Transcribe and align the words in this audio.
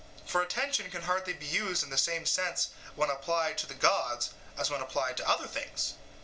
For 0.25 0.41
attention 0.41 0.89
can 0.89 1.03
hardly 1.03 1.33
be 1.33 1.45
used 1.45 1.83
in 1.83 1.91
the 1.91 1.95
same 1.99 2.25
sense 2.25 2.69
when 2.95 3.11
applied 3.11 3.59
to 3.59 3.67
the 3.67 3.75
gods 3.75 4.31
as 4.57 4.71
when 4.71 4.81
applied 4.81 5.15
to 5.17 5.29
other 5.29 5.45
things. 5.47 5.93